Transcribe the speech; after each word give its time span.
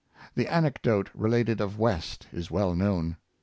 The 0.33 0.51
anecdote 0.51 1.11
related 1.13 1.61
of 1.61 1.77
West 1.77 2.25
is 2.33 2.49
well 2.49 2.73
known. 2.73 3.17